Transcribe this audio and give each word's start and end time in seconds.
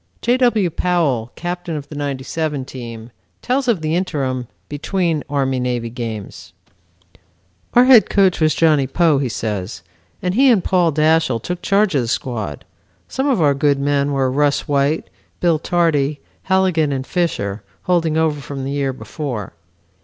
J. 0.23 0.37
W. 0.37 0.71
Powell, 0.71 1.31
captain 1.35 1.75
of 1.75 1.87
the 1.89 1.95
'97 1.95 2.65
team, 2.65 3.11
tells 3.43 3.67
of 3.67 3.81
the 3.83 3.93
interim 3.95 4.47
between 4.67 5.23
Army 5.29 5.59
Navy 5.59 5.91
games. 5.91 6.53
"Our 7.75 7.85
head 7.85 8.09
coach 8.09 8.41
was 8.41 8.55
Johnny 8.55 8.87
Poe," 8.87 9.19
he 9.19 9.29
says, 9.29 9.83
"and 10.19 10.33
he 10.33 10.49
and 10.49 10.63
Paul 10.63 10.91
Dashiell 10.91 11.39
took 11.39 11.61
charge 11.61 11.93
of 11.93 12.01
the 12.01 12.07
squad. 12.07 12.65
Some 13.07 13.27
of 13.29 13.43
our 13.43 13.53
good 13.53 13.77
men 13.77 14.11
were 14.11 14.31
Rus 14.31 14.67
White, 14.67 15.07
Bill 15.39 15.59
Tardy, 15.59 16.19
Halligan 16.45 16.91
and 16.91 17.05
Fisher, 17.05 17.61
holding 17.83 18.17
over 18.17 18.41
from 18.41 18.63
the 18.63 18.71
year 18.71 18.93
before. 18.93 19.53